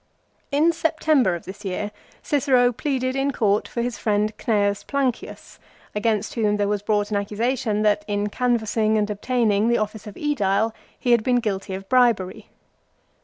1 0.49 0.63
In 0.63 0.71
September 0.71 1.35
of 1.35 1.45
this 1.45 1.63
year 1.63 1.91
Cicero 2.23 2.71
pleaded 2.71 3.15
in 3.15 3.29
court 3.29 3.67
for 3.67 3.83
his 3.83 3.99
friend 3.99 4.35
Cn. 4.35 4.87
Plancius, 4.87 5.59
against 5.93 6.33
whom 6.33 6.57
there 6.57 6.67
was 6.67 6.81
brought 6.81 7.11
an 7.11 7.17
accusation 7.17 7.83
that 7.83 8.03
in 8.07 8.27
canvassing 8.29 8.97
and 8.97 9.07
obtaining 9.11 9.67
the 9.67 9.77
office 9.77 10.07
of 10.07 10.15
^Edile 10.15 10.73
he 10.97 11.11
had 11.11 11.23
been 11.23 11.35
guilty 11.39 11.75
of 11.75 11.87
bribery. 11.87 12.47